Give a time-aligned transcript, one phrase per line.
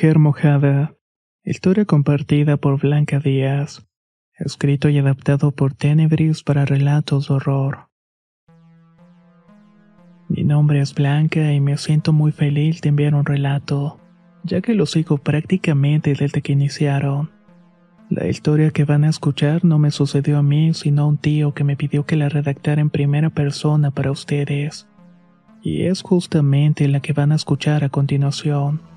[0.00, 0.94] Mujer mojada.
[1.44, 3.86] Historia compartida por Blanca Díaz.
[4.32, 7.90] Escrito y adaptado por Tenebris para relatos de horror.
[10.30, 14.00] Mi nombre es Blanca y me siento muy feliz de enviar un relato,
[14.42, 17.30] ya que lo sigo prácticamente desde que iniciaron.
[18.08, 21.52] La historia que van a escuchar no me sucedió a mí, sino a un tío
[21.52, 24.88] que me pidió que la redactara en primera persona para ustedes.
[25.62, 28.89] Y es justamente la que van a escuchar a continuación.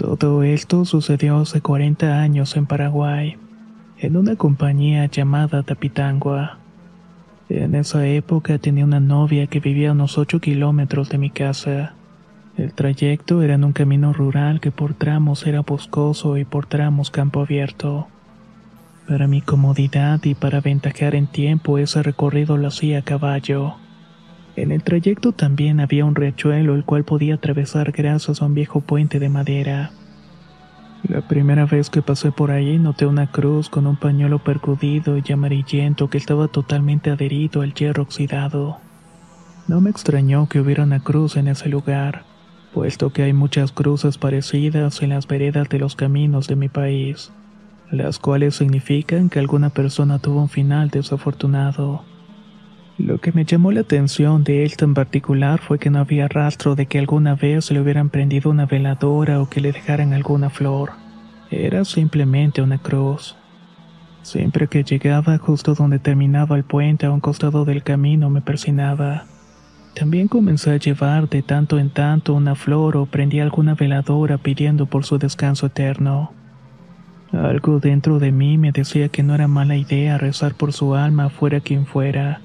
[0.00, 3.36] Todo esto sucedió hace 40 años en Paraguay,
[3.98, 6.56] en una compañía llamada Tapitangua.
[7.50, 11.92] En esa época tenía una novia que vivía a unos 8 kilómetros de mi casa.
[12.56, 17.10] El trayecto era en un camino rural que por tramos era boscoso y por tramos
[17.10, 18.08] campo abierto.
[19.06, 23.74] Para mi comodidad y para aventajar en tiempo ese recorrido lo hacía a caballo.
[24.60, 28.82] En el trayecto también había un riachuelo el cual podía atravesar gracias a un viejo
[28.82, 29.90] puente de madera.
[31.08, 35.32] La primera vez que pasé por ahí noté una cruz con un pañuelo percudido y
[35.32, 38.76] amarillento que estaba totalmente adherido al hierro oxidado.
[39.66, 42.24] No me extrañó que hubiera una cruz en ese lugar,
[42.74, 47.32] puesto que hay muchas cruces parecidas en las veredas de los caminos de mi país,
[47.90, 52.09] las cuales significan que alguna persona tuvo un final desafortunado.
[53.04, 56.74] Lo que me llamó la atención de él en particular fue que no había rastro
[56.74, 60.90] de que alguna vez le hubieran prendido una veladora o que le dejaran alguna flor.
[61.50, 63.36] Era simplemente una cruz.
[64.20, 69.24] Siempre que llegaba justo donde terminaba el puente a un costado del camino me persinaba.
[69.94, 74.84] También comencé a llevar de tanto en tanto una flor o prendía alguna veladora pidiendo
[74.84, 76.32] por su descanso eterno.
[77.32, 81.30] Algo dentro de mí me decía que no era mala idea rezar por su alma
[81.30, 82.42] fuera quien fuera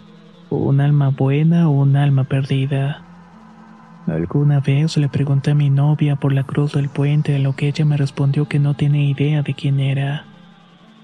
[0.55, 3.01] un alma buena o un alma perdida.
[4.07, 7.67] Alguna vez le pregunté a mi novia por la cruz del puente, a lo que
[7.67, 10.25] ella me respondió que no tiene idea de quién era.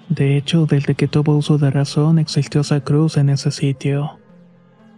[0.09, 4.19] De hecho, desde que tuvo uso de razón existió esa cruz en ese sitio.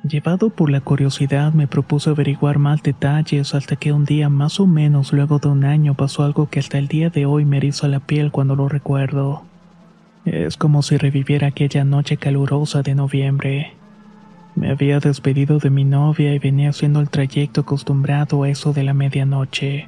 [0.04, 4.68] Llevado por la curiosidad me propuse averiguar más detalles hasta que un día más o
[4.68, 7.88] menos luego de un año pasó algo que hasta el día de hoy me eriza
[7.88, 9.44] la piel cuando lo recuerdo.
[10.26, 13.74] Es como si reviviera aquella noche calurosa de noviembre.
[14.56, 18.84] Me había despedido de mi novia y venía haciendo el trayecto acostumbrado a eso de
[18.84, 19.88] la medianoche.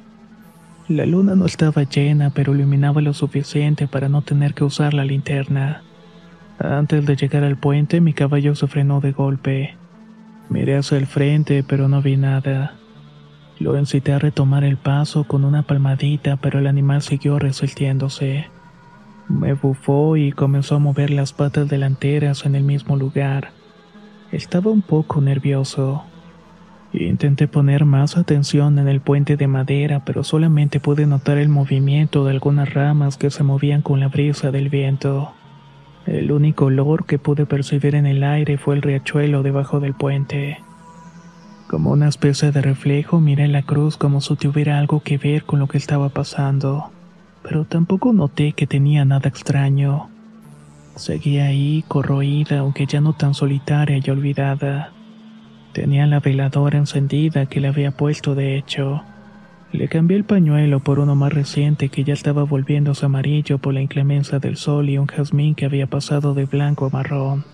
[0.88, 5.04] La luna no estaba llena, pero iluminaba lo suficiente para no tener que usar la
[5.04, 5.82] linterna.
[6.58, 9.74] Antes de llegar al puente, mi caballo se frenó de golpe.
[10.48, 12.76] Miré hacia el frente, pero no vi nada.
[13.58, 18.46] Lo incité a retomar el paso con una palmadita, pero el animal siguió resaltiéndose.
[19.28, 23.50] Me bufó y comenzó a mover las patas delanteras en el mismo lugar.
[24.32, 26.02] Estaba un poco nervioso.
[26.92, 32.24] Intenté poner más atención en el puente de madera, pero solamente pude notar el movimiento
[32.24, 35.32] de algunas ramas que se movían con la brisa del viento.
[36.06, 40.58] El único olor que pude percibir en el aire fue el riachuelo debajo del puente.
[41.68, 45.58] Como una especie de reflejo miré la cruz como si tuviera algo que ver con
[45.58, 46.90] lo que estaba pasando,
[47.42, 50.08] pero tampoco noté que tenía nada extraño.
[50.96, 54.92] Seguía ahí, corroída, aunque ya no tan solitaria y olvidada.
[55.74, 59.02] Tenía la veladora encendida que le había puesto de hecho.
[59.72, 63.82] Le cambié el pañuelo por uno más reciente que ya estaba volviéndose amarillo por la
[63.82, 67.44] inclemencia del sol y un jazmín que había pasado de blanco a marrón.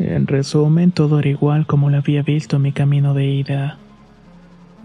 [0.00, 3.78] En resumen, todo era igual como lo había visto en mi camino de ida.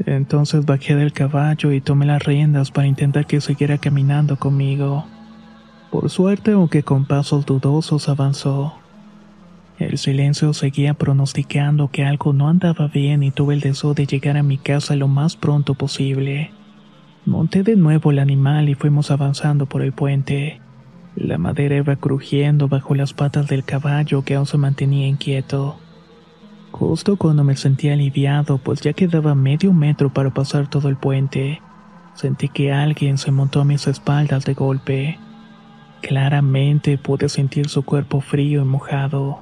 [0.05, 5.05] Entonces bajé del caballo y tomé las riendas para intentar que siguiera caminando conmigo.
[5.93, 8.73] Por suerte, aunque con pasos dudosos, avanzó.
[9.77, 14.35] El silencio seguía pronosticando que algo no andaba bien y tuve el deseo de llegar
[14.35, 16.49] a mi casa lo más pronto posible.
[17.27, 20.59] Monté de nuevo el animal y fuimos avanzando por el puente.
[21.15, 25.77] La madera iba crujiendo bajo las patas del caballo que aún se mantenía inquieto.
[26.71, 31.61] Justo cuando me sentí aliviado, pues ya quedaba medio metro para pasar todo el puente,
[32.15, 35.19] sentí que alguien se montó a mis espaldas de golpe.
[36.03, 39.39] Claramente pude sentir su cuerpo frío y mojado.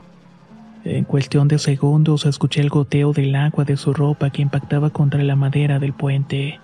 [0.86, 5.24] En cuestión de segundos escuché el goteo del agua de su ropa que impactaba contra
[5.24, 6.60] la madera del puente.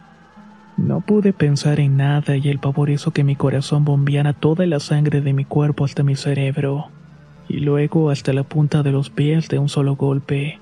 [0.78, 4.80] No pude pensar en nada y el pavor hizo que mi corazón bombeara toda la
[4.80, 6.90] sangre de mi cuerpo hasta mi cerebro,
[7.50, 10.60] y luego hasta la punta de los pies de un solo golpe.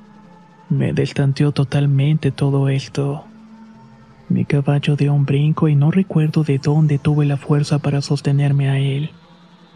[0.69, 3.25] Me destanteó totalmente todo esto.
[4.29, 8.69] Mi caballo dio un brinco y no recuerdo de dónde tuve la fuerza para sostenerme
[8.69, 9.11] a él.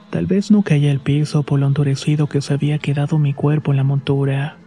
[0.09, 3.71] Tal vez no caía al piso por lo endurecido que se había quedado mi cuerpo
[3.71, 4.57] en la montura.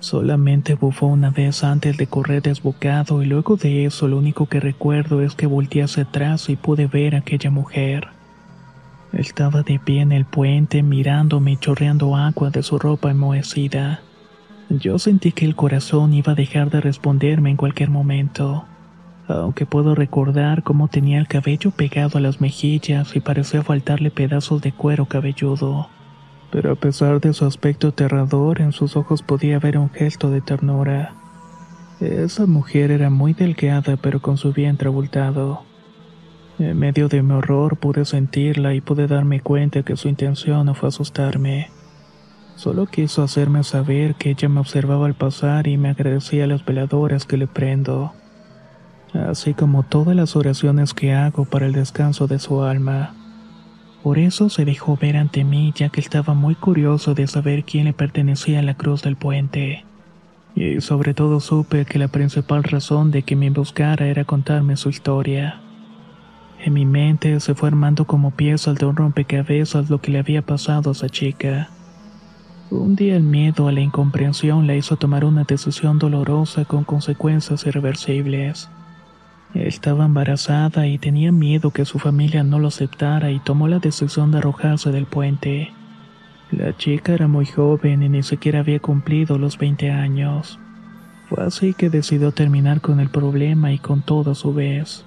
[0.00, 4.60] Solamente bufó una vez antes de correr desbocado y luego de eso lo único que
[4.60, 8.08] recuerdo es que volteé hacia atrás y pude ver a aquella mujer.
[9.12, 14.02] Estaba de pie en el puente mirándome y chorreando agua de su ropa enmohecida.
[14.68, 18.64] Yo sentí que el corazón iba a dejar de responderme en cualquier momento
[19.38, 24.60] aunque puedo recordar cómo tenía el cabello pegado a las mejillas y parecía faltarle pedazos
[24.62, 25.88] de cuero cabelludo.
[26.50, 30.40] Pero a pesar de su aspecto aterrador, en sus ojos podía ver un gesto de
[30.40, 31.14] ternura.
[32.00, 35.62] Esa mujer era muy delgada pero con su vientre abultado.
[36.58, 40.74] En medio de mi horror pude sentirla y pude darme cuenta que su intención no
[40.74, 41.70] fue asustarme.
[42.56, 47.24] Solo quiso hacerme saber que ella me observaba al pasar y me agradecía las veladoras
[47.24, 48.12] que le prendo
[49.14, 53.14] así como todas las oraciones que hago para el descanso de su alma.
[54.02, 57.84] Por eso se dejó ver ante mí ya que estaba muy curioso de saber quién
[57.84, 59.84] le pertenecía a la cruz del puente.
[60.54, 64.88] Y sobre todo supe que la principal razón de que me buscara era contarme su
[64.88, 65.60] historia.
[66.64, 70.42] En mi mente se fue armando como piezas de un rompecabezas lo que le había
[70.42, 71.68] pasado a esa chica.
[72.70, 77.66] Un día el miedo a la incomprensión la hizo tomar una decisión dolorosa con consecuencias
[77.66, 78.68] irreversibles.
[79.54, 84.30] Estaba embarazada y tenía miedo que su familia no lo aceptara y tomó la decisión
[84.30, 85.72] de arrojarse del puente.
[86.52, 90.58] La chica era muy joven y ni siquiera había cumplido los 20 años.
[91.28, 95.04] Fue así que decidió terminar con el problema y con todo a su vez.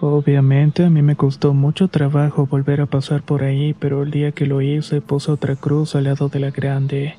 [0.00, 4.32] Obviamente a mí me costó mucho trabajo volver a pasar por ahí, pero el día
[4.32, 7.16] que lo hice puse otra cruz al lado de la grande.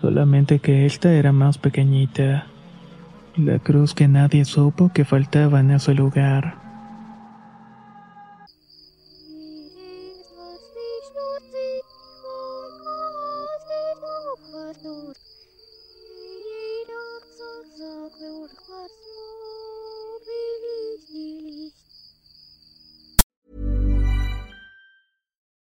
[0.00, 2.46] Solamente que esta era más pequeñita.
[3.36, 6.63] La cruz que nadie supo que faltaba en ese lugar.